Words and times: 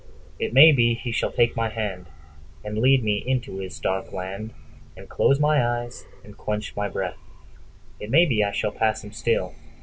It 0.39 0.51
may 0.51 0.71
be 0.71 0.95
he 0.95 1.11
shall 1.11 1.31
take 1.31 1.55
my 1.55 1.69
handAnd 1.69 2.07
lead 2.81 3.03
me 3.03 3.17
into 3.23 3.59
his 3.59 3.79
dark 3.79 4.07
landAnd 4.07 4.49
close 5.09 5.39
my 5.39 5.63
eyes 5.63 6.07
and 6.23 6.35
quench 6.35 6.75
my 6.75 6.89
breath—It 6.89 8.09
may 8.09 8.25
be 8.25 8.43
I 8.43 8.51
shall 8.51 8.71
pass 8.71 9.03
him 9.03 9.11
still. 9.11 9.53